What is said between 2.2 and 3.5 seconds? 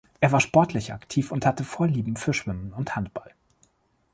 Schwimmen und Handball.